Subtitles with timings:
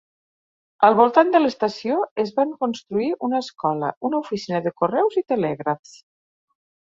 [0.85, 5.95] Al voltant de l'estació, es van construir una escola, una oficina de correus i telègrafs.